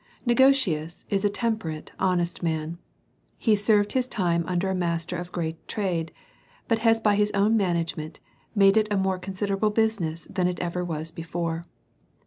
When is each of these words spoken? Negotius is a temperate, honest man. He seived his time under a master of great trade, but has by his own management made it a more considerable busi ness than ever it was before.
Negotius 0.25 1.05
is 1.11 1.23
a 1.23 1.29
temperate, 1.29 1.91
honest 1.99 2.41
man. 2.41 2.79
He 3.37 3.53
seived 3.53 3.91
his 3.91 4.07
time 4.07 4.43
under 4.47 4.71
a 4.71 4.73
master 4.73 5.15
of 5.15 5.31
great 5.31 5.67
trade, 5.67 6.11
but 6.67 6.79
has 6.79 6.99
by 6.99 7.13
his 7.13 7.29
own 7.35 7.55
management 7.55 8.19
made 8.55 8.77
it 8.77 8.87
a 8.89 8.97
more 8.97 9.19
considerable 9.19 9.71
busi 9.71 9.99
ness 9.99 10.25
than 10.27 10.47
ever 10.59 10.79
it 10.79 10.85
was 10.85 11.11
before. 11.11 11.65